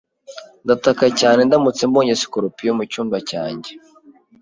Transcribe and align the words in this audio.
Ndataka 0.63 1.05
cyane 1.19 1.39
ndamutse 1.47 1.83
mbonye 1.89 2.13
sikorupiyo 2.21 2.71
mucyumba 2.77 3.17
cyanjye. 3.29 3.71